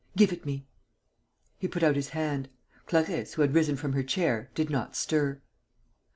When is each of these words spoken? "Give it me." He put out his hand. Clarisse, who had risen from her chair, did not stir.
"Give 0.17 0.33
it 0.33 0.47
me." 0.47 0.65
He 1.59 1.67
put 1.67 1.83
out 1.83 1.95
his 1.95 2.09
hand. 2.09 2.49
Clarisse, 2.87 3.33
who 3.35 3.43
had 3.43 3.53
risen 3.53 3.75
from 3.75 3.93
her 3.93 4.01
chair, 4.01 4.49
did 4.55 4.71
not 4.71 4.95
stir. 4.95 5.43